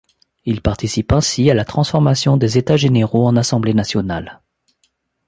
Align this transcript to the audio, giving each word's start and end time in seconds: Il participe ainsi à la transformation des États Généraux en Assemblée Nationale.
Il 0.45 0.61
participe 0.63 1.11
ainsi 1.11 1.51
à 1.51 1.53
la 1.53 1.63
transformation 1.63 2.35
des 2.35 2.57
États 2.57 2.75
Généraux 2.75 3.27
en 3.27 3.35
Assemblée 3.37 3.75
Nationale. 3.75 4.41